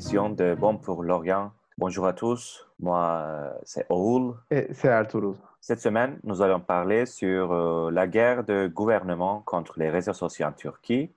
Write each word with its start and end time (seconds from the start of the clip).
émission 0.00 0.30
de 0.30 0.56
Bon 0.58 0.78
pour 0.78 1.02
l'Orient. 1.02 1.52
Bonjour 1.76 2.06
à 2.06 2.14
tous, 2.14 2.66
moi 2.78 3.52
c'est 3.64 3.84
Oul. 3.90 4.32
Et 4.50 4.66
c'est 4.72 4.88
Arturo. 4.88 5.36
Cette 5.60 5.80
semaine, 5.80 6.18
nous 6.24 6.40
allons 6.40 6.58
parler 6.58 7.04
sur 7.04 7.52
euh, 7.52 7.90
la 7.90 8.06
guerre 8.06 8.42
de 8.44 8.66
gouvernement 8.66 9.42
contre 9.44 9.78
les 9.78 9.90
réseaux 9.90 10.14
sociaux 10.14 10.46
en 10.46 10.52
Turquie. 10.52 11.10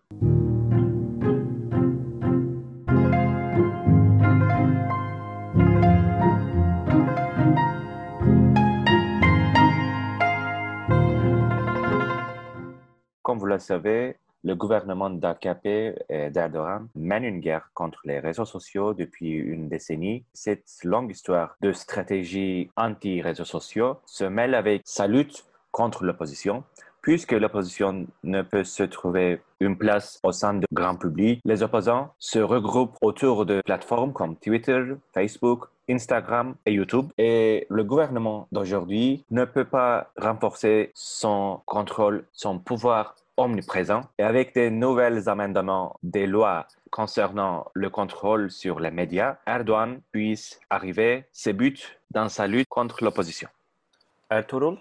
Comme 13.21 13.39
vous 13.39 13.45
le 13.45 13.59
savez, 13.59 14.17
le 14.43 14.55
gouvernement 14.55 15.09
d'AKP 15.09 15.65
et 16.09 16.29
d'Erdogan 16.29 16.87
mène 16.95 17.23
une 17.23 17.39
guerre 17.39 17.69
contre 17.73 17.99
les 18.05 18.19
réseaux 18.19 18.45
sociaux 18.45 18.93
depuis 18.93 19.31
une 19.31 19.69
décennie. 19.69 20.25
Cette 20.33 20.83
longue 20.83 21.11
histoire 21.11 21.55
de 21.61 21.71
stratégie 21.71 22.69
anti-réseaux 22.75 23.45
sociaux 23.45 23.97
se 24.05 24.25
mêle 24.25 24.55
avec 24.55 24.81
sa 24.85 25.07
lutte 25.07 25.45
contre 25.71 26.03
l'opposition. 26.03 26.63
Puisque 27.01 27.33
l'opposition 27.33 28.07
ne 28.23 28.41
peut 28.43 28.63
se 28.63 28.83
trouver 28.83 29.41
une 29.59 29.77
place 29.77 30.19
au 30.23 30.31
sein 30.31 30.53
du 30.53 30.65
grand 30.71 30.95
public, 30.95 31.41
les 31.43 31.61
opposants 31.61 32.13
se 32.17 32.39
regroupent 32.39 32.95
autour 33.01 33.45
de 33.45 33.61
plateformes 33.61 34.13
comme 34.13 34.37
Twitter, 34.37 34.81
Facebook, 35.13 35.65
Instagram 35.89 36.55
et 36.65 36.71
YouTube. 36.71 37.07
Et 37.17 37.67
le 37.69 37.83
gouvernement 37.83 38.47
d'aujourd'hui 38.53 39.25
ne 39.31 39.43
peut 39.43 39.65
pas 39.65 40.11
renforcer 40.17 40.91
son 40.93 41.59
contrôle, 41.65 42.25
son 42.31 42.59
pouvoir 42.59 43.15
omniprésent 43.37 44.01
et 44.17 44.23
avec 44.23 44.53
des 44.53 44.69
nouvelles 44.69 45.27
amendements 45.29 45.97
des 46.03 46.27
lois 46.27 46.67
concernant 46.91 47.65
le 47.73 47.89
contrôle 47.89 48.51
sur 48.51 48.79
les 48.79 48.91
médias, 48.91 49.37
Erdogan 49.47 49.99
puisse 50.11 50.59
arriver 50.69 51.25
ses 51.31 51.53
buts 51.53 51.97
dans 52.11 52.29
sa 52.29 52.47
lutte 52.47 52.69
contre 52.69 53.03
l'opposition. 53.03 53.49
Ertuğrul, 54.29 54.77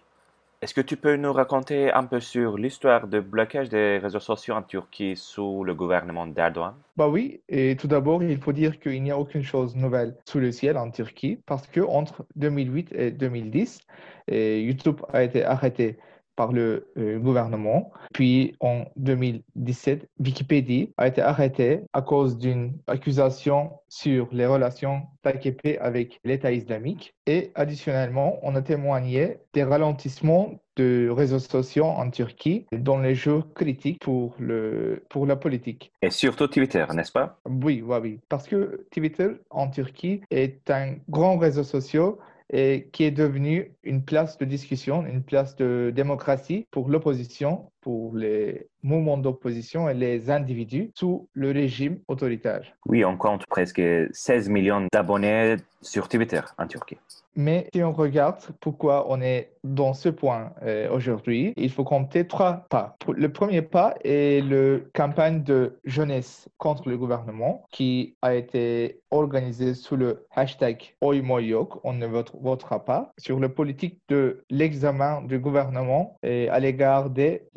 est-ce 0.63 0.75
que 0.75 0.81
tu 0.81 0.97
peux 0.97 1.17
nous 1.17 1.33
raconter 1.33 1.91
un 1.93 2.05
peu 2.05 2.21
sur 2.21 2.57
l'histoire 2.57 3.09
de 3.09 3.19
blocage 3.19 3.69
des 3.69 3.99
réseaux 3.99 4.21
sociaux 4.21 4.55
en 4.55 4.63
Turquie 4.63 5.17
sous 5.17 5.65
le 5.65 5.75
gouvernement 5.75 6.27
d'Erdogan? 6.27 6.75
Bah 6.97 7.09
oui, 7.09 7.41
et 7.49 7.75
tout 7.75 7.89
d'abord, 7.89 8.23
il 8.23 8.39
faut 8.39 8.53
dire 8.53 8.79
qu'il 8.79 9.03
n'y 9.03 9.11
a 9.11 9.19
aucune 9.19 9.43
chose 9.43 9.75
nouvelle 9.75 10.15
sous 10.25 10.39
le 10.39 10.53
ciel 10.53 10.77
en 10.77 10.91
Turquie 10.91 11.41
parce 11.47 11.67
que 11.67 11.81
entre 11.81 12.25
2008 12.37 12.93
et 12.93 13.11
2010, 13.11 13.81
YouTube 14.29 15.01
a 15.13 15.25
été 15.25 15.45
arrêté 15.45 15.99
par 16.37 16.53
le 16.53 16.89
euh, 16.97 17.19
gouvernement. 17.19 17.93
Puis 18.13 18.55
en 18.61 18.85
2017, 18.97 20.09
Wikipédia 20.21 20.87
a 20.97 21.09
été 21.09 21.21
arrêté 21.21 21.81
à 21.93 22.03
cause 22.03 22.39
d'une 22.39 22.73
accusation 22.87 23.73
sur 23.89 24.29
les 24.33 24.47
relations 24.47 25.03
d'AKP 25.25 25.79
avec 25.81 26.21
l'État 26.25 26.53
islamique. 26.53 27.15
Et 27.27 27.53
additionnellement, 27.55 28.39
on 28.43 28.55
a 28.55 28.63
témoigné 28.63 29.39
des 29.53 29.65
ralentissements 29.65 30.55
de 30.77 31.11
réseaux 31.11 31.39
sociaux 31.39 31.85
en 31.85 32.11
Turquie 32.11 32.67
dans 32.73 32.99
les 32.99 33.15
jeux 33.15 33.43
critiques 33.55 34.01
pour, 34.01 34.35
le, 34.39 35.05
pour 35.11 35.27
la 35.27 35.37
politique. 35.37 35.93
Et 36.01 36.11
surtout 36.11 36.47
Twitter, 36.47 36.85
n'est-ce 36.95 37.13
pas? 37.13 37.39
Oui, 37.47 37.83
oui, 37.87 37.99
oui. 38.01 38.21
Parce 38.29 38.49
que 38.49 38.87
Twitter 38.91 39.29
en 39.51 39.69
Turquie 39.69 40.23
est 40.31 40.71
un 40.71 40.95
grand 41.09 41.37
réseau 41.37 41.63
social 41.63 42.13
et 42.53 42.89
qui 42.93 43.05
est 43.05 43.11
devenu 43.11 43.75
une 43.83 44.05
place 44.05 44.39
de 44.39 44.45
discussion, 44.45 45.07
une 45.07 45.25
place 45.25 45.57
de 45.57 45.91
démocratie 45.95 46.67
pour 46.71 46.89
l'opposition, 46.89 47.72
pour 47.83 48.17
les 48.17 48.69
mouvements 48.83 49.19
d'opposition 49.19 49.89
et 49.89 49.95
les 49.95 50.31
individus 50.31 50.91
sous 50.95 51.29
le 51.35 51.51
régime 51.51 51.99
autoritaire. 52.09 52.63
Oui, 52.87 53.05
on 53.05 53.17
compte 53.17 53.47
presque 53.47 53.83
16 54.13 54.49
millions 54.49 54.87
d'abonnés 54.93 55.57
sur 55.83 56.09
Twitter 56.09 56.41
en 56.59 56.67
Turquie. 56.67 56.99
Mais 57.35 57.69
si 57.73 57.83
on 57.83 57.93
regarde 57.93 58.41
pourquoi 58.61 59.07
on 59.09 59.21
est 59.23 59.53
dans 59.65 59.95
ce 59.95 60.11
point 60.11 60.53
euh, 60.63 60.91
aujourd'hui, 60.91 61.55
il 61.57 61.71
faut 61.71 61.85
compter 61.85 62.27
trois 62.27 62.67
pas. 62.69 62.97
Le 63.09 63.33
premier 63.33 63.63
pas 63.63 63.95
est 64.05 64.45
la 64.45 64.81
campagne 64.93 65.43
de 65.43 65.79
jeunesse 65.85 66.49
contre 66.59 66.91
le 66.91 66.99
gouvernement 66.99 67.65
qui 67.71 68.17
a 68.21 68.35
été 68.35 69.01
organisée 69.11 69.75
sous 69.75 69.97
le 69.97 70.27
hashtag 70.35 70.95
Oymoyok, 71.01 71.85
on 71.85 71.95
ne 71.95 72.07
votera 72.07 72.85
pas, 72.85 73.13
sur 73.19 73.41
la 73.41 73.49
politique 73.49 73.99
de 74.09 74.45
l'examen 74.51 75.23
du 75.23 75.39
gouvernement 75.39 76.19
et 76.23 76.49
à 76.51 76.61
l'égard 76.61 77.09
des 77.09 77.49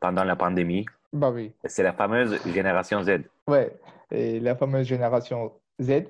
Pendant 0.00 0.24
la 0.24 0.36
pandémie, 0.36 0.86
bah 1.12 1.30
oui. 1.32 1.52
c'est 1.64 1.82
la 1.82 1.92
fameuse 1.92 2.38
génération 2.46 3.02
Z. 3.02 3.22
Oui, 3.48 3.60
la 4.10 4.54
fameuse 4.56 4.86
génération 4.86 5.52
Z 5.80 6.04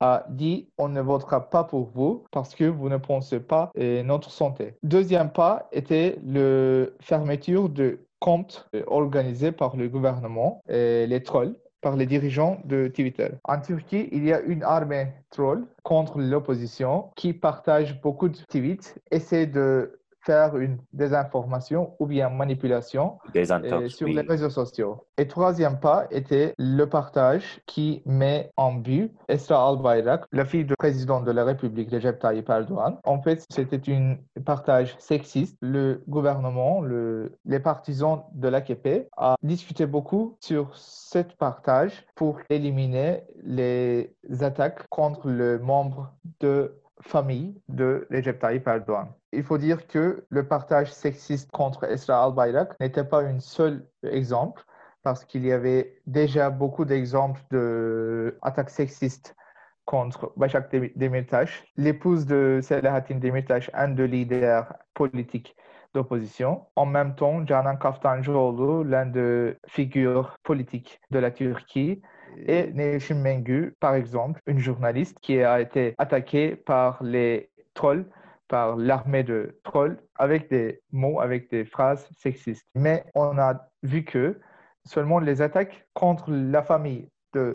a 0.00 0.26
dit 0.28 0.68
on 0.78 0.88
ne 0.88 1.00
votera 1.00 1.48
pas 1.50 1.64
pour 1.64 1.90
vous 1.94 2.24
parce 2.30 2.54
que 2.54 2.64
vous 2.64 2.88
ne 2.88 2.96
pensez 2.96 3.40
pas 3.40 3.70
à 3.78 4.02
notre 4.02 4.30
santé. 4.30 4.74
Deuxième 4.82 5.30
pas 5.30 5.68
était 5.72 6.18
la 6.24 6.86
fermeture 7.00 7.68
de 7.68 8.00
comptes 8.18 8.68
organisés 8.86 9.52
par 9.52 9.76
le 9.76 9.88
gouvernement 9.88 10.62
et 10.68 11.06
les 11.06 11.22
trolls 11.22 11.54
par 11.84 11.96
les 11.96 12.06
dirigeants 12.06 12.62
de 12.64 12.88
Twitter. 12.88 13.28
En 13.44 13.60
Turquie, 13.60 14.08
il 14.10 14.24
y 14.24 14.32
a 14.32 14.40
une 14.40 14.62
armée 14.62 15.08
troll 15.28 15.66
contre 15.82 16.18
l'opposition 16.18 17.10
qui 17.14 17.34
partage 17.34 18.00
beaucoup 18.00 18.30
de 18.30 18.38
tweets, 18.48 18.98
essaie 19.10 19.46
de 19.46 20.00
faire 20.24 20.56
une 20.56 20.78
désinformation 20.92 21.94
ou 21.98 22.06
bien 22.06 22.30
manipulation 22.30 23.18
euh, 23.36 23.88
sur 23.88 24.08
les 24.08 24.22
réseaux 24.22 24.50
sociaux. 24.50 25.04
Et 25.18 25.28
troisième 25.28 25.78
pas 25.78 26.06
était 26.10 26.54
le 26.58 26.86
partage 26.86 27.60
qui 27.66 28.02
met 28.06 28.50
en 28.56 28.72
but 28.72 29.12
Esra 29.28 29.68
Albayrak, 29.68 30.24
la 30.32 30.44
fille 30.44 30.64
du 30.64 30.74
président 30.76 31.20
de 31.20 31.30
la 31.30 31.44
République, 31.44 31.90
Recep 31.90 32.18
Tayyip 32.18 32.48
Erdogan. 32.48 32.96
En 33.04 33.20
fait, 33.20 33.44
c'était 33.50 33.80
un 33.92 34.16
partage 34.44 34.96
sexiste. 34.98 35.56
Le 35.60 36.02
gouvernement, 36.08 36.80
le, 36.80 37.32
les 37.44 37.60
partisans 37.60 38.22
de 38.32 38.48
l'AKP 38.48 39.08
a 39.16 39.36
discuté 39.42 39.86
beaucoup 39.86 40.36
sur 40.40 40.70
ce 40.74 41.18
partage 41.38 42.04
pour 42.14 42.38
éliminer 42.50 43.24
les 43.44 44.14
attaques 44.40 44.88
contre 44.88 45.28
le 45.28 45.58
membre 45.58 46.12
de 46.40 46.74
famille 47.06 47.60
de 47.68 48.06
Recep 48.10 48.38
Tayyip 48.38 48.66
Erdogan. 48.66 49.08
Il 49.32 49.42
faut 49.42 49.58
dire 49.58 49.86
que 49.86 50.24
le 50.28 50.48
partage 50.48 50.92
sexiste 50.92 51.50
contre 51.50 51.84
Esra 51.84 52.24
Al-Bayrak 52.24 52.78
n'était 52.80 53.04
pas 53.04 53.22
un 53.22 53.40
seul 53.40 53.86
exemple, 54.02 54.62
parce 55.02 55.24
qu'il 55.24 55.44
y 55.44 55.52
avait 55.52 56.00
déjà 56.06 56.50
beaucoup 56.50 56.84
d'exemples 56.84 57.42
d'attaques 57.50 58.70
sexistes 58.70 59.36
contre 59.84 60.32
Başak 60.36 60.70
Demirtas, 60.96 61.50
l'épouse 61.76 62.24
de 62.24 62.60
Selahattin 62.62 63.16
Demirtas, 63.16 63.68
un 63.74 63.88
des 63.88 64.08
leaders 64.08 64.72
politiques 64.94 65.54
d'opposition. 65.92 66.66
En 66.74 66.86
même 66.86 67.14
temps, 67.14 67.44
Canan 67.44 67.76
Kaftancıoğlu, 67.76 68.88
l'un 68.88 69.06
des 69.06 69.58
figures 69.66 70.38
politiques 70.42 71.00
de 71.10 71.18
la 71.18 71.30
Turquie, 71.30 72.00
et 72.38 72.72
Nevşin 72.72 73.16
Mengü, 73.16 73.74
par 73.80 73.94
exemple, 73.94 74.40
une 74.46 74.58
journaliste 74.58 75.18
qui 75.20 75.40
a 75.42 75.60
été 75.60 75.94
attaquée 75.98 76.56
par 76.56 77.02
les 77.02 77.50
trolls, 77.74 78.06
par 78.48 78.76
l'armée 78.76 79.22
de 79.22 79.58
trolls, 79.64 79.98
avec 80.16 80.50
des 80.50 80.80
mots, 80.92 81.20
avec 81.20 81.50
des 81.50 81.64
phrases 81.64 82.08
sexistes. 82.16 82.66
Mais 82.74 83.04
on 83.14 83.38
a 83.38 83.68
vu 83.82 84.04
que 84.04 84.40
seulement 84.84 85.18
les 85.18 85.42
attaques 85.42 85.86
contre 85.94 86.30
la 86.30 86.62
famille 86.62 87.08
du 87.32 87.54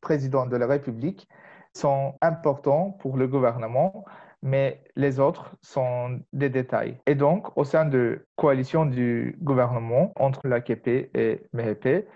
président 0.00 0.46
de 0.46 0.56
la 0.56 0.66
République 0.66 1.28
sont 1.74 2.14
importantes 2.20 2.98
pour 3.00 3.16
le 3.16 3.26
gouvernement, 3.26 4.04
mais 4.42 4.82
les 4.96 5.18
autres 5.18 5.56
sont 5.60 6.20
des 6.32 6.48
détails. 6.48 6.98
Et 7.06 7.14
donc, 7.14 7.56
au 7.56 7.64
sein 7.64 7.84
de 7.84 8.24
coalition 8.36 8.86
du 8.86 9.36
gouvernement 9.42 10.12
entre 10.16 10.46
l'AKP 10.46 11.10
et 11.14 11.42
MHP, 11.52 12.06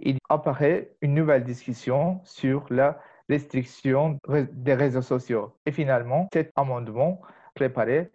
il 0.00 0.18
apparaît 0.28 0.90
une 1.00 1.14
nouvelle 1.14 1.44
discussion 1.44 2.20
sur 2.24 2.66
la 2.70 2.98
restriction 3.28 4.18
des 4.52 4.74
réseaux 4.74 5.02
sociaux. 5.02 5.52
Et 5.66 5.72
finalement, 5.72 6.28
cet 6.32 6.52
amendement 6.56 7.20
préparé 7.54 8.10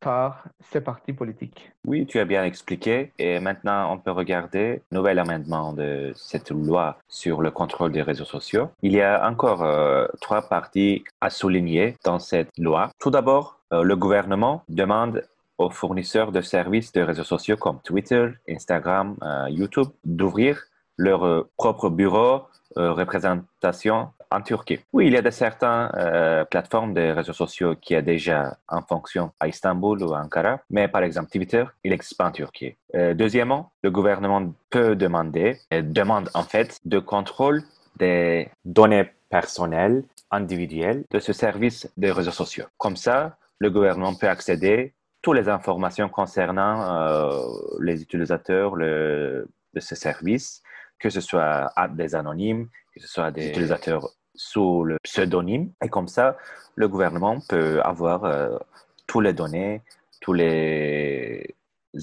par 0.00 0.44
ces 0.60 0.80
partis 0.80 1.12
politiques. 1.12 1.72
Oui, 1.86 2.06
tu 2.06 2.18
as 2.18 2.24
bien 2.24 2.44
expliqué. 2.44 3.12
Et 3.18 3.40
maintenant, 3.40 3.92
on 3.92 3.98
peut 3.98 4.10
regarder 4.10 4.82
le 4.90 4.98
nouvel 4.98 5.18
amendement 5.18 5.72
de 5.72 6.12
cette 6.14 6.50
loi 6.50 6.98
sur 7.08 7.40
le 7.40 7.50
contrôle 7.50 7.92
des 7.92 8.02
réseaux 8.02 8.24
sociaux. 8.24 8.68
Il 8.82 8.92
y 8.92 9.00
a 9.00 9.26
encore 9.28 9.62
euh, 9.62 10.06
trois 10.20 10.42
parties 10.42 11.04
à 11.20 11.30
souligner 11.30 11.96
dans 12.04 12.18
cette 12.18 12.50
loi. 12.58 12.90
Tout 12.98 13.10
d'abord, 13.10 13.58
euh, 13.72 13.82
le 13.82 13.96
gouvernement 13.96 14.62
demande 14.68 15.26
aux 15.58 15.70
fournisseurs 15.70 16.32
de 16.32 16.42
services 16.42 16.92
de 16.92 17.00
réseaux 17.00 17.24
sociaux 17.24 17.56
comme 17.56 17.80
Twitter, 17.82 18.28
Instagram, 18.48 19.16
euh, 19.22 19.46
YouTube 19.48 19.88
d'ouvrir 20.04 20.62
leur 20.96 21.24
euh, 21.24 21.50
propre 21.56 21.90
bureau 21.90 22.42
euh, 22.78 22.92
représentation 22.92 24.10
en 24.30 24.40
Turquie. 24.42 24.80
Oui, 24.92 25.06
il 25.06 25.12
y 25.12 25.16
a 25.16 25.22
de 25.22 25.30
certaines 25.30 25.88
euh, 25.94 26.44
plateformes 26.44 26.94
de 26.94 27.12
réseaux 27.12 27.32
sociaux 27.32 27.74
qui 27.80 27.94
a 27.94 28.02
déjà 28.02 28.58
en 28.68 28.82
fonction 28.82 29.30
à 29.40 29.48
Istanbul 29.48 30.02
ou 30.02 30.12
à 30.12 30.20
Ankara, 30.20 30.60
mais 30.68 30.88
par 30.88 31.02
exemple 31.02 31.30
Twitter, 31.30 31.64
il 31.84 31.90
n'existe 31.90 32.16
pas 32.16 32.26
en 32.26 32.32
Turquie. 32.32 32.76
deuxièmement, 32.92 33.70
le 33.82 33.90
gouvernement 33.90 34.52
peut 34.68 34.96
demander, 34.96 35.58
et 35.70 35.82
demande 35.82 36.28
en 36.34 36.42
fait, 36.42 36.80
de 36.84 36.98
contrôle 36.98 37.62
des 37.98 38.48
données 38.64 39.08
personnelles, 39.30 40.02
individuelles 40.30 41.04
de 41.10 41.18
ce 41.20 41.32
service 41.32 41.88
des 41.96 42.10
réseaux 42.10 42.32
sociaux. 42.32 42.66
Comme 42.78 42.96
ça, 42.96 43.36
le 43.60 43.70
gouvernement 43.70 44.14
peut 44.14 44.28
accéder 44.28 44.92
à 44.92 44.98
toutes 45.22 45.36
les 45.36 45.48
informations 45.48 46.08
concernant 46.08 47.38
les 47.80 48.02
utilisateurs 48.02 48.76
de 48.76 49.46
ce 49.80 49.94
service, 49.94 50.62
que 50.98 51.10
ce 51.10 51.20
soit 51.20 51.72
des 51.90 52.14
anonymes, 52.14 52.68
que 52.94 53.00
ce 53.00 53.08
soit 53.08 53.30
des 53.30 53.48
utilisateurs 53.48 54.08
sous 54.34 54.84
le 54.84 54.98
pseudonyme. 55.02 55.72
Et 55.82 55.88
comme 55.88 56.08
ça, 56.08 56.36
le 56.74 56.88
gouvernement 56.88 57.38
peut 57.48 57.80
avoir 57.82 58.24
euh, 58.24 58.58
toutes 59.06 59.24
les 59.24 59.32
données, 59.32 59.82
toutes 60.20 60.38
les 60.38 61.54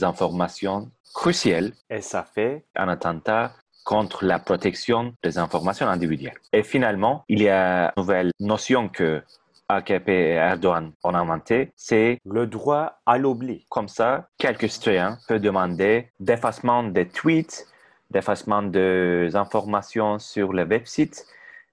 informations 0.02 0.90
cruciales. 1.14 1.72
Et 1.90 2.02
ça 2.02 2.24
fait 2.24 2.66
un 2.76 2.88
attentat 2.88 3.54
contre 3.84 4.26
la 4.26 4.40
protection 4.40 5.14
des 5.24 5.38
informations 5.38 5.88
individuelles. 5.88 6.38
Et 6.54 6.64
finalement, 6.64 7.26
il 7.28 7.42
y 7.42 7.50
a 7.50 7.88
une 7.88 7.92
nouvelle 7.98 8.32
notion 8.40 8.88
que 8.90 9.22
AKP 9.70 10.10
et 10.10 10.34
Erdogan 10.34 10.92
ont 11.04 11.16
inventé, 11.16 11.72
c'est 11.76 12.20
le 12.26 12.48
droit 12.48 13.00
à 13.06 13.18
l'oubli. 13.18 13.66
Comme 13.70 13.88
ça, 13.88 14.28
quelques 14.38 14.70
citoyens 14.70 15.18
peuvent 15.28 15.42
demander 15.42 16.12
d'effacement 16.20 16.84
des 16.84 17.08
tweets, 17.08 17.68
d'effacement 18.14 18.64
des 18.64 19.36
informations 19.36 20.20
sur 20.20 20.54
le 20.54 20.64
website 20.64 21.26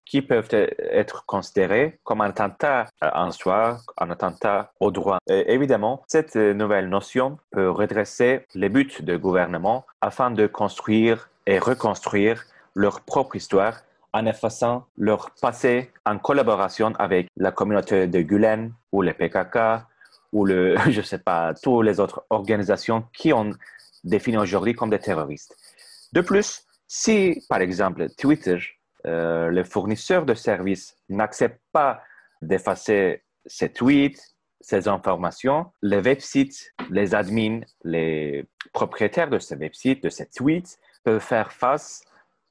qui 0.04 0.22
peuvent 0.22 0.48
être 0.50 1.24
considérés 1.24 2.00
comme 2.02 2.20
un 2.20 2.30
attentat 2.30 2.88
en 3.00 3.30
soi, 3.30 3.78
un 3.96 4.10
attentat 4.10 4.72
au 4.80 4.90
droit. 4.90 5.18
évidemment, 5.28 6.02
cette 6.08 6.34
nouvelle 6.34 6.88
notion 6.88 7.38
peut 7.52 7.70
redresser 7.70 8.44
les 8.56 8.68
buts 8.68 8.90
du 9.00 9.18
gouvernement 9.18 9.86
afin 10.00 10.32
de 10.32 10.48
construire 10.48 11.30
et 11.46 11.60
reconstruire 11.60 12.44
leur 12.74 13.02
propre 13.02 13.36
histoire 13.36 13.82
en 14.12 14.26
effaçant 14.26 14.86
leur 14.96 15.30
passé 15.40 15.90
en 16.04 16.18
collaboration 16.18 16.92
avec 16.98 17.28
la 17.36 17.52
communauté 17.52 18.06
de 18.06 18.20
Gulen 18.20 18.72
ou 18.92 19.02
le 19.02 19.12
PKK 19.12 19.84
ou 20.32 20.44
le, 20.44 20.76
je 20.88 21.02
sais 21.02 21.18
pas, 21.18 21.54
toutes 21.54 21.84
les 21.84 22.00
autres 22.00 22.24
organisations 22.30 23.04
qui 23.12 23.32
ont 23.32 23.52
défini 24.04 24.38
aujourd'hui 24.38 24.74
comme 24.74 24.90
des 24.90 24.98
terroristes. 24.98 25.56
De 26.12 26.20
plus, 26.20 26.64
si, 26.86 27.44
par 27.48 27.60
exemple, 27.60 28.08
Twitter 28.18 28.58
euh, 29.06 29.50
les 29.50 29.64
fournisseurs 29.64 30.26
de 30.26 30.34
services 30.34 30.96
n'acceptent 31.08 31.62
pas 31.72 32.02
d'effacer 32.42 33.22
ces 33.46 33.72
tweets, 33.72 34.20
ces 34.60 34.88
informations, 34.88 35.72
les 35.82 36.00
websites, 36.00 36.72
les 36.90 37.14
admins, 37.14 37.60
les 37.84 38.44
propriétaires 38.72 39.30
de 39.30 39.38
ces 39.38 39.56
websites, 39.56 40.02
de 40.02 40.10
ces 40.10 40.26
tweets, 40.26 40.78
peuvent 41.02 41.20
faire 41.20 41.52
face 41.52 42.04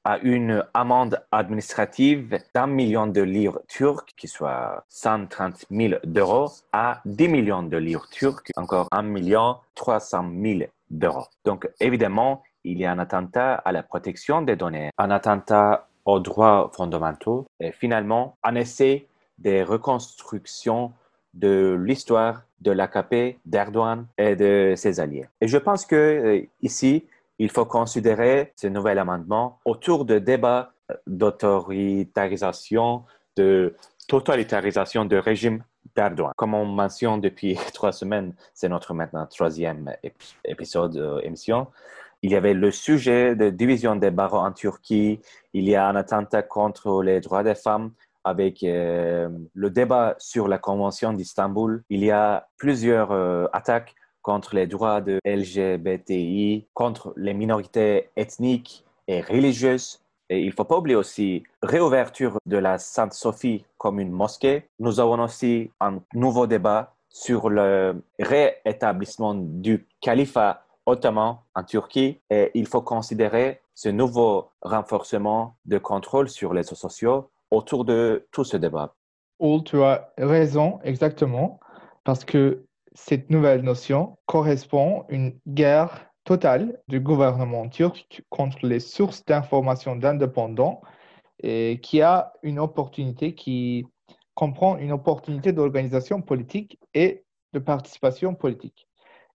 à 0.04 0.18
une 0.18 0.64
amende 0.72 1.22
administrative 1.30 2.40
d'un 2.54 2.66
million 2.66 3.06
de 3.06 3.20
livres 3.20 3.62
turcs, 3.68 4.06
qui 4.16 4.26
soit 4.26 4.84
130 4.88 5.66
000 5.70 6.00
d'euros, 6.04 6.50
à 6.72 7.02
10 7.04 7.28
millions 7.28 7.62
de 7.62 7.76
livres 7.76 8.08
turcs, 8.10 8.50
encore 8.56 8.88
1 8.90 9.02
million 9.02 9.58
300 9.74 10.30
000 10.42 10.60
d'euros. 10.88 11.26
Donc, 11.44 11.68
évidemment, 11.80 12.42
il 12.64 12.78
y 12.78 12.84
a 12.84 12.92
un 12.92 12.98
attentat 12.98 13.54
à 13.54 13.72
la 13.72 13.82
protection 13.82 14.42
des 14.42 14.56
données, 14.56 14.90
un 14.98 15.10
attentat 15.10 15.88
aux 16.04 16.20
droits 16.20 16.70
fondamentaux 16.74 17.46
et 17.58 17.72
finalement 17.72 18.36
un 18.42 18.54
essai 18.54 19.06
de 19.38 19.62
reconstruction 19.62 20.92
de 21.34 21.78
l'histoire 21.82 22.42
de 22.60 22.72
l'AKP, 22.72 23.38
d'Erdogan 23.46 24.06
et 24.18 24.36
de 24.36 24.74
ses 24.76 25.00
alliés. 25.00 25.26
Et 25.40 25.48
je 25.48 25.56
pense 25.56 25.86
que 25.86 25.96
euh, 25.96 26.42
ici, 26.60 27.06
il 27.38 27.50
faut 27.50 27.64
considérer 27.64 28.52
ce 28.56 28.66
nouvel 28.66 28.98
amendement 28.98 29.58
autour 29.64 30.04
de 30.04 30.18
débats 30.18 30.72
d'autoritarisation, 31.06 33.04
de 33.36 33.76
totalitarisation 34.08 35.04
du 35.04 35.18
régime 35.18 35.62
Comme 36.36 36.54
on 36.54 36.64
mentionne 36.64 37.20
depuis 37.20 37.56
trois 37.74 37.92
semaines, 37.92 38.34
c'est 38.54 38.68
notre 38.68 38.94
maintenant 38.94 39.26
troisième 39.26 39.94
épisode 40.44 40.96
euh, 40.96 41.20
émission. 41.22 41.66
Il 42.22 42.32
y 42.32 42.36
avait 42.36 42.54
le 42.54 42.70
sujet 42.70 43.34
de 43.34 43.50
division 43.50 43.96
des 43.96 44.10
barreaux 44.10 44.38
en 44.38 44.52
Turquie. 44.52 45.20
Il 45.54 45.64
y 45.64 45.74
a 45.74 45.88
un 45.88 45.96
attentat 45.96 46.42
contre 46.42 47.02
les 47.02 47.20
droits 47.20 47.42
des 47.42 47.54
femmes 47.54 47.92
avec 48.24 48.62
euh, 48.62 49.28
le 49.54 49.70
débat 49.70 50.14
sur 50.18 50.46
la 50.46 50.58
Convention 50.58 51.12
d'Istanbul. 51.14 51.82
Il 51.88 52.04
y 52.04 52.10
a 52.10 52.48
plusieurs 52.58 53.12
euh, 53.12 53.46
attaques 53.52 53.94
contre 54.22 54.54
les 54.54 54.66
droits 54.66 55.00
de 55.00 55.18
LGBTI, 55.24 56.66
contre 56.74 57.14
les 57.16 57.32
minorités 57.32 58.10
ethniques 58.16 58.84
et 59.08 59.22
religieuses. 59.22 59.99
Et 60.30 60.42
il 60.42 60.46
ne 60.46 60.52
faut 60.52 60.64
pas 60.64 60.78
oublier 60.78 60.96
aussi 60.96 61.42
réouverture 61.60 62.38
de 62.46 62.56
la 62.56 62.78
Sainte-Sophie 62.78 63.64
comme 63.76 63.98
une 63.98 64.12
mosquée. 64.12 64.68
Nous 64.78 65.00
avons 65.00 65.20
aussi 65.24 65.72
un 65.80 65.98
nouveau 66.14 66.46
débat 66.46 66.94
sur 67.08 67.50
le 67.50 68.02
réétablissement 68.20 69.34
du 69.34 69.88
califat 70.00 70.64
ottoman 70.86 71.38
en 71.56 71.64
Turquie 71.64 72.20
et 72.30 72.52
il 72.54 72.68
faut 72.68 72.80
considérer 72.80 73.60
ce 73.74 73.88
nouveau 73.88 74.50
renforcement 74.62 75.56
de 75.64 75.78
contrôle 75.78 76.28
sur 76.28 76.54
les 76.54 76.60
réseaux 76.60 76.76
sociaux 76.76 77.30
autour 77.50 77.84
de 77.84 78.28
tout 78.30 78.44
ce 78.44 78.56
débat. 78.56 78.94
Oul, 79.40 79.64
tu 79.64 79.82
as 79.82 80.12
raison, 80.16 80.78
exactement, 80.84 81.58
parce 82.04 82.24
que 82.24 82.66
cette 82.92 83.30
nouvelle 83.30 83.62
notion 83.62 84.16
correspond 84.26 85.02
à 85.02 85.12
une 85.12 85.38
guerre 85.48 86.09
du 86.88 87.00
gouvernement 87.00 87.68
turc 87.68 88.22
contre 88.28 88.64
les 88.64 88.78
sources 88.78 89.24
d'information 89.24 89.96
d'indépendants 89.96 90.80
et 91.42 91.80
qui 91.82 92.02
a 92.02 92.32
une 92.42 92.60
opportunité 92.60 93.34
qui 93.34 93.84
comprend 94.34 94.78
une 94.78 94.92
opportunité 94.92 95.52
d'organisation 95.52 96.22
politique 96.22 96.78
et 96.94 97.24
de 97.52 97.58
participation 97.58 98.34
politique. 98.34 98.86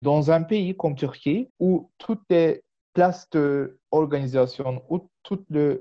Dans 0.02 0.32
un 0.32 0.44
pays 0.44 0.76
comme 0.76 0.96
Turquie, 0.96 1.50
où 1.60 1.90
toutes 1.98 2.24
les 2.30 2.62
places 2.94 3.30
d'organisation, 3.30 4.84
où 4.90 5.08
toutes 5.24 5.46
les 5.50 5.80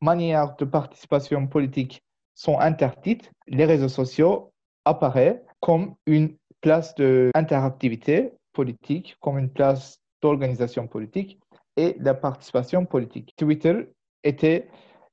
manières 0.00 0.56
de 0.56 0.64
participation 0.64 1.46
politique 1.46 2.02
sont 2.34 2.58
interdites, 2.58 3.30
les 3.48 3.66
réseaux 3.66 3.88
sociaux 3.88 4.52
apparaissent 4.86 5.42
comme 5.60 5.94
une 6.06 6.36
place 6.62 6.94
d'interactivité 6.94 8.32
politique, 8.54 9.16
comme 9.20 9.38
une 9.38 9.50
place 9.50 10.00
d'organisation 10.22 10.86
politique 10.86 11.38
et 11.76 11.94
de 11.98 12.12
participation 12.12 12.84
politique. 12.84 13.34
Twitter 13.36 13.88
était 14.24 14.68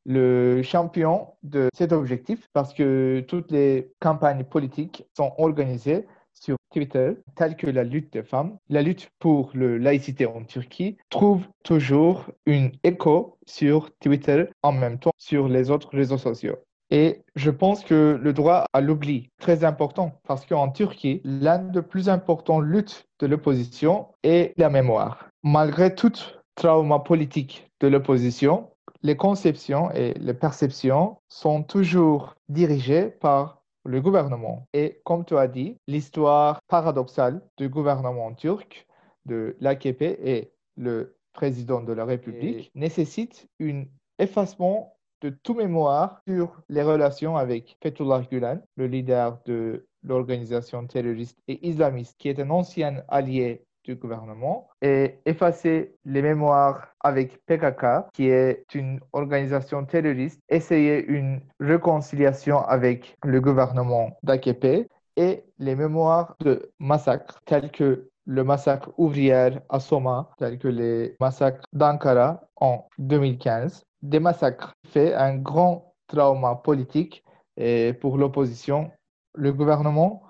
le 0.05 0.61
champion 0.61 1.27
de 1.43 1.69
cet 1.73 1.91
objectif 1.91 2.47
parce 2.53 2.73
que 2.73 3.23
toutes 3.27 3.51
les 3.51 3.91
campagnes 3.99 4.43
politiques 4.43 5.05
sont 5.15 5.33
organisées 5.37 6.05
sur 6.33 6.57
Twitter, 6.73 7.13
telles 7.35 7.55
que 7.55 7.67
la 7.67 7.83
lutte 7.83 8.11
des 8.13 8.23
femmes, 8.23 8.57
la 8.69 8.81
lutte 8.81 9.09
pour 9.19 9.51
la 9.53 9.77
laïcité 9.77 10.25
en 10.25 10.43
Turquie, 10.43 10.97
trouve 11.09 11.43
toujours 11.63 12.29
une 12.45 12.71
écho 12.83 13.37
sur 13.45 13.89
Twitter 13.99 14.45
en 14.61 14.73
même 14.73 14.99
temps 14.99 15.13
sur 15.17 15.47
les 15.47 15.71
autres 15.71 15.89
réseaux 15.91 16.17
sociaux. 16.17 16.57
Et 16.91 17.23
je 17.35 17.49
pense 17.49 17.83
que 17.83 18.19
le 18.21 18.33
droit 18.33 18.65
à 18.73 18.81
l'oubli 18.81 19.31
très 19.39 19.63
important 19.63 20.19
parce 20.27 20.45
qu'en 20.45 20.69
Turquie, 20.69 21.21
l'un 21.23 21.59
des 21.59 21.81
plus 21.81 22.09
importantes 22.09 22.63
luttes 22.63 23.07
de 23.19 23.27
l'opposition 23.27 24.07
est 24.23 24.53
la 24.57 24.69
mémoire. 24.69 25.29
Malgré 25.43 25.95
tout 25.95 26.13
trauma 26.55 26.99
politique 26.99 27.69
de 27.79 27.87
l'opposition, 27.87 28.69
les 29.01 29.17
conceptions 29.17 29.91
et 29.91 30.13
les 30.19 30.33
perceptions 30.33 31.17
sont 31.27 31.63
toujours 31.63 32.35
dirigées 32.49 33.07
par 33.09 33.61
le 33.83 34.01
gouvernement. 34.01 34.67
Et 34.73 35.01
comme 35.03 35.25
tu 35.25 35.37
as 35.37 35.47
dit, 35.47 35.77
l'histoire 35.87 36.59
paradoxale 36.67 37.41
du 37.57 37.69
gouvernement 37.69 38.33
turc, 38.33 38.87
de 39.25 39.55
l'AKP 39.59 40.01
et 40.01 40.51
le 40.77 41.17
président 41.33 41.81
de 41.81 41.93
la 41.93 42.05
République, 42.05 42.71
nécessite 42.75 43.47
un 43.61 43.83
effacement 44.17 44.94
de 45.25 45.31
toute 45.41 45.57
mémoire 45.57 46.21
sur 46.27 46.61
les 46.69 46.83
relations 46.83 47.35
avec 47.35 47.77
Fethullah 47.81 48.21
Gulen, 48.31 48.61
le 48.75 48.85
leader 48.85 49.39
de 49.45 49.87
l'organisation 50.03 50.85
terroriste 50.85 51.39
et 51.47 51.67
islamiste, 51.67 52.15
qui 52.19 52.29
est 52.29 52.39
un 52.39 52.51
ancien 52.51 53.01
allié 53.07 53.65
du 53.83 53.95
gouvernement 53.95 54.69
et 54.83 55.15
effacer 55.25 55.95
les 56.05 56.21
mémoires 56.21 56.89
avec 56.99 57.43
PKK, 57.47 58.11
qui 58.13 58.29
est 58.29 58.65
une 58.75 58.99
organisation 59.13 59.83
terroriste, 59.85 60.39
essayer 60.47 61.03
une 61.05 61.41
réconciliation 61.59 62.59
avec 62.59 63.17
le 63.23 63.41
gouvernement 63.41 64.15
d'AKP 64.21 64.87
et 65.17 65.43
les 65.57 65.75
mémoires 65.75 66.35
de 66.41 66.71
massacres 66.79 67.39
tels 67.45 67.71
que 67.71 68.09
le 68.27 68.43
massacre 68.43 68.91
ouvrière 68.97 69.59
à 69.69 69.79
Soma, 69.79 70.29
tels 70.37 70.59
que 70.59 70.67
les 70.67 71.15
massacres 71.19 71.63
d'Ankara 71.73 72.41
en 72.57 72.87
2015. 72.97 73.85
Des 74.05 74.19
massacres 74.19 74.75
fait 74.85 75.15
un 75.15 75.35
grand 75.35 75.95
trauma 76.05 76.53
politique 76.53 77.23
et 77.57 77.91
pour 77.91 78.19
l'opposition. 78.19 78.91
Le 79.33 79.51
gouvernement 79.51 80.21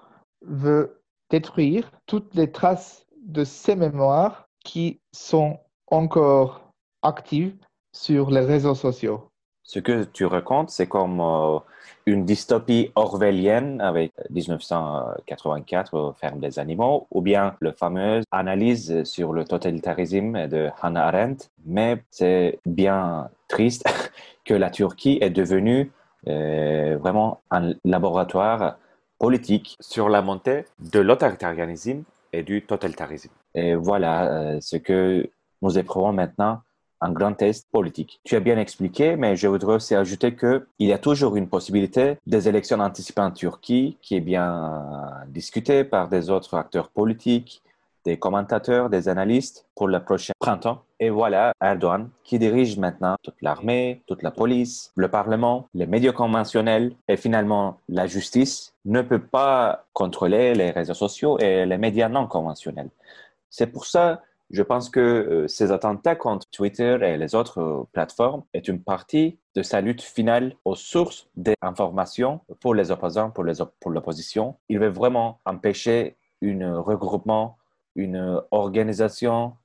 veut 0.43 1.03
détruire 1.29 1.91
toutes 2.05 2.33
les 2.35 2.53
traces 2.53 3.05
de 3.25 3.43
ces 3.43 3.75
mémoires 3.75 4.47
qui 4.63 5.01
sont 5.11 5.59
encore 5.87 6.71
actives 7.01 7.57
sur 7.91 8.31
les 8.31 8.39
réseaux 8.39 8.75
sociaux. 8.75 9.29
Ce 9.65 9.79
que 9.79 10.03
tu 10.03 10.25
racontes, 10.25 10.69
c'est 10.69 10.85
comme 10.85 11.19
euh, 11.19 11.57
une 12.05 12.23
dystopie 12.23 12.91
orwellienne 12.93 13.81
avec 13.81 14.13
1984, 14.29 16.13
Ferme 16.19 16.39
des 16.39 16.59
animaux, 16.59 17.07
ou 17.09 17.21
bien 17.21 17.55
la 17.61 17.73
fameuse 17.73 18.23
analyse 18.31 19.03
sur 19.05 19.33
le 19.33 19.43
totalitarisme 19.43 20.47
de 20.47 20.69
Hannah 20.81 21.07
Arendt. 21.07 21.49
Mais 21.65 22.03
c'est 22.11 22.59
bien 22.67 23.29
triste 23.47 23.85
que 24.45 24.53
la 24.53 24.69
Turquie 24.69 25.17
est 25.19 25.31
devenue 25.31 25.91
euh, 26.27 26.97
vraiment 26.99 27.41
un 27.49 27.73
laboratoire 27.83 28.77
politique 29.17 29.77
sur 29.79 30.09
la 30.09 30.21
montée 30.21 30.65
de 30.79 30.99
l'autoritarisme 30.99 32.03
et 32.31 32.43
du 32.43 32.61
totalitarisme. 32.61 33.31
Et 33.55 33.73
voilà 33.73 34.25
euh, 34.25 34.57
ce 34.61 34.77
que 34.77 35.27
nous 35.63 35.79
éprouvons 35.79 36.13
maintenant 36.13 36.61
un 37.05 37.11
grand 37.11 37.33
test 37.33 37.67
politique. 37.71 38.19
Tu 38.23 38.35
as 38.35 38.39
bien 38.39 38.57
expliqué, 38.57 39.15
mais 39.15 39.35
je 39.35 39.47
voudrais 39.47 39.75
aussi 39.75 39.95
ajouter 39.95 40.35
qu'il 40.35 40.63
y 40.79 40.93
a 40.93 40.97
toujours 40.97 41.35
une 41.35 41.47
possibilité 41.47 42.17
des 42.25 42.49
élections 42.49 42.79
anticipées 42.79 43.21
en 43.21 43.31
Turquie 43.31 43.97
qui 44.01 44.15
est 44.15 44.21
bien 44.21 44.83
discutée 45.27 45.83
par 45.83 46.09
des 46.09 46.29
autres 46.29 46.55
acteurs 46.55 46.89
politiques, 46.89 47.61
des 48.05 48.17
commentateurs, 48.17 48.89
des 48.89 49.09
analystes 49.09 49.65
pour 49.75 49.87
le 49.87 49.99
prochain 49.99 50.33
printemps. 50.39 50.81
Et 50.99 51.09
voilà 51.09 51.53
Erdogan 51.61 52.09
qui 52.23 52.39
dirige 52.39 52.77
maintenant 52.77 53.15
toute 53.21 53.41
l'armée, 53.41 54.01
toute 54.07 54.21
la 54.23 54.31
police, 54.31 54.91
le 54.95 55.07
Parlement, 55.09 55.67
les 55.73 55.87
médias 55.87 56.11
conventionnels 56.11 56.93
et 57.07 57.17
finalement 57.17 57.79
la 57.89 58.07
justice 58.07 58.73
ne 58.85 59.01
peut 59.01 59.21
pas 59.21 59.85
contrôler 59.93 60.53
les 60.53 60.71
réseaux 60.71 60.93
sociaux 60.93 61.37
et 61.39 61.65
les 61.65 61.77
médias 61.77 62.09
non 62.09 62.27
conventionnels. 62.27 62.89
C'est 63.49 63.67
pour 63.67 63.85
ça 63.85 64.21
je 64.51 64.61
pense 64.61 64.89
que 64.89 64.99
euh, 64.99 65.47
ces 65.47 65.71
attentats 65.71 66.15
contre 66.15 66.47
Twitter 66.51 66.97
et 67.01 67.17
les 67.17 67.35
autres 67.35 67.59
euh, 67.59 67.83
plateformes 67.91 68.43
est 68.53 68.67
une 68.67 68.81
partie 68.81 69.39
de 69.55 69.63
sa 69.63 69.81
lutte 69.81 70.01
finale 70.01 70.55
aux 70.65 70.75
sources 70.75 71.27
d'informations 71.35 72.41
pour 72.59 72.75
les 72.75 72.91
opposants, 72.91 73.31
pour, 73.31 73.45
pour 73.79 73.91
l'opposition. 73.91 74.57
Il 74.69 74.79
veut 74.79 74.89
vraiment 74.89 75.39
empêcher 75.45 76.17
un 76.43 76.79
regroupement, 76.79 77.57
une 77.95 78.41
organisation 78.51 79.55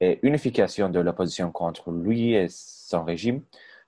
et 0.00 0.18
unification 0.22 0.88
de 0.88 1.00
l'opposition 1.00 1.50
contre 1.50 1.90
lui 1.90 2.34
et 2.34 2.48
son 2.50 3.04
régime. 3.04 3.42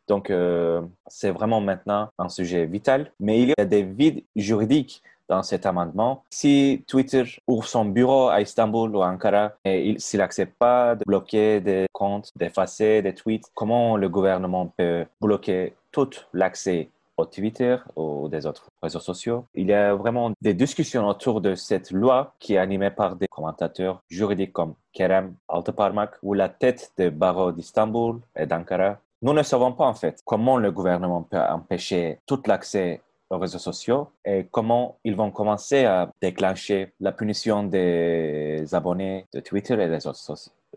Donc, 0.07 0.31
euh, 0.31 0.81
c'est 1.07 1.31
vraiment 1.31 1.61
maintenant 1.61 2.09
un 2.19 2.31
sujet 2.31 2.65
vital, 2.65 3.13
mais 3.21 3.43
il 3.43 3.51
y 3.51 3.55
a 3.59 3.67
des 3.67 3.83
vides 3.83 4.25
juridiques 4.35 5.03
dans 5.29 5.43
cet 5.43 5.67
amendement. 5.67 6.25
Si 6.31 6.85
Twitter 6.87 7.25
ouvre 7.47 7.67
son 7.67 7.85
bureau 7.85 8.29
à 8.29 8.41
Istanbul 8.41 8.95
ou 8.97 9.03
à 9.03 9.09
Ankara 9.09 9.53
et 9.65 9.95
s'il 9.99 10.21
n'accepte 10.21 10.59
pas 10.59 10.95
de 10.95 11.05
bloquer 11.07 11.61
des 11.61 11.87
comptes, 11.93 12.33
d'effacer 12.37 13.03
des 13.03 13.15
tweets, 13.15 13.51
comment 13.55 13.97
le 13.97 14.09
gouvernement 14.09 14.73
peut 14.77 15.07
bloquer 15.21 15.75
tout 15.93 16.11
l'accès 16.33 16.91
au 17.17 17.25
Twitter 17.25 17.77
ou 17.97 18.29
des 18.29 18.47
autres 18.47 18.69
réseaux 18.83 19.01
sociaux? 19.01 19.45
Il 19.55 19.67
y 19.67 19.73
a 19.73 19.95
vraiment 19.95 20.31
des 20.41 20.55
discussions 20.55 21.07
autour 21.07 21.41
de 21.41 21.55
cette 21.55 21.91
loi 21.91 22.35
qui 22.39 22.55
est 22.55 22.59
animée 22.59 22.91
par 22.91 23.17
des 23.17 23.27
commentateurs 23.29 24.03
juridiques 24.09 24.53
comme 24.53 24.75
Kerem 24.93 25.35
Altıparmak 25.49 26.13
ou 26.23 26.35
la 26.35 26.49
tête 26.49 26.93
des 26.97 27.11
barreaux 27.11 27.53
d'Istanbul 27.53 28.21
et 28.37 28.47
d'Ankara. 28.47 28.99
Nous 29.21 29.33
ne 29.33 29.43
savons 29.43 29.73
pas 29.73 29.85
en 29.85 29.95
fait 29.95 30.23
comment 30.25 30.59
le 30.59 30.71
gouvernement 30.71 31.23
peut 31.23 31.41
empêcher 31.41 32.21
tout 32.25 32.41
l'accès 32.47 33.01
aux 33.31 33.39
réseaux 33.39 33.59
sociaux 33.59 34.09
et 34.25 34.47
comment 34.51 34.99
ils 35.05 35.15
vont 35.15 35.31
commencer 35.31 35.85
à 35.85 36.11
déclencher 36.21 36.93
la 37.01 37.13
punition 37.13 37.63
des 37.65 38.65
abonnés 38.73 39.27
de 39.33 39.41
Twitter 39.41 39.75
et 39.75 39.77
des 39.77 39.87
réseaux 39.87 40.13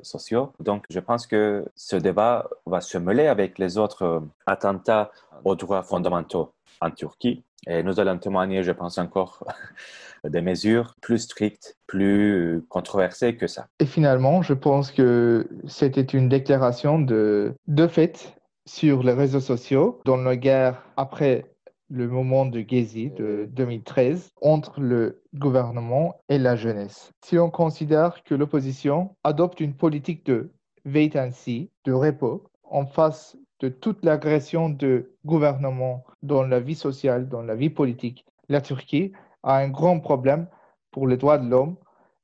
sociaux. 0.02 0.52
Donc, 0.60 0.86
je 0.90 1.00
pense 1.00 1.28
que 1.28 1.66
ce 1.76 1.96
débat 1.96 2.50
va 2.66 2.82
se 2.82 2.98
mêler 2.98 3.28
avec 3.28 3.58
les 3.58 3.78
autres 3.78 4.24
attentats 4.46 5.12
aux 5.44 5.56
droits 5.56 5.84
fondamentaux 5.84 6.54
en 6.82 6.92
Turquie. 6.92 7.44
Et 7.68 7.84
nous 7.84 8.00
allons 8.00 8.18
témoigner, 8.18 8.64
je 8.64 8.72
pense 8.72 8.98
encore, 8.98 9.46
des 10.24 10.42
mesures 10.42 10.96
plus 11.02 11.20
strictes, 11.20 11.78
plus 11.88 12.64
controversées 12.70 13.36
que 13.36 13.48
ça. 13.48 13.68
Et 13.80 13.86
finalement, 13.86 14.42
je 14.42 14.54
pense 14.54 14.92
que 14.92 15.48
c'était 15.68 16.02
une 16.02 16.28
déclaration 16.28 17.00
de, 17.00 17.54
de 17.68 17.88
fait 17.88 18.36
sur 18.66 19.04
les 19.04 19.14
réseaux 19.14 19.40
sociaux 19.40 20.02
dans 20.06 20.18
la 20.18 20.36
guerre 20.36 20.84
après 20.98 21.51
le 21.92 22.08
moment 22.08 22.46
de 22.46 22.62
Gezi 22.62 23.12
de 23.12 23.50
2013 23.52 24.32
entre 24.42 24.80
le 24.80 25.22
gouvernement 25.36 26.16
et 26.30 26.38
la 26.38 26.56
jeunesse. 26.56 27.12
Si 27.24 27.38
on 27.38 27.50
considère 27.50 28.24
que 28.24 28.34
l'opposition 28.34 29.16
adopte 29.24 29.60
une 29.60 29.76
politique 29.76 30.26
de 30.26 30.52
wait 30.86 31.18
and 31.18 31.32
see, 31.32 31.70
de 31.84 31.92
repos, 31.92 32.46
en 32.64 32.86
face 32.86 33.38
de 33.60 33.68
toute 33.68 34.04
l'agression 34.06 34.70
du 34.70 35.06
gouvernement 35.26 36.06
dans 36.24 36.44
la 36.44 36.60
vie 36.60 36.76
sociale, 36.76 37.28
dans 37.28 37.44
la 37.44 37.56
vie 37.56 37.70
politique, 37.70 38.26
la 38.48 38.62
Turquie 38.62 39.12
a 39.44 39.58
un 39.58 39.70
grand 39.70 40.00
problème 40.00 40.48
pour 40.92 41.08
les 41.08 41.18
droits 41.18 41.38
de 41.38 41.50
l'homme 41.50 41.76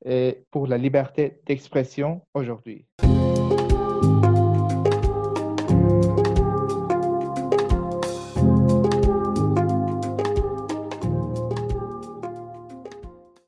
et 0.05 0.45
pour 0.51 0.67
la 0.67 0.77
liberté 0.77 1.41
d'expression 1.45 2.21
aujourd'hui. 2.33 2.85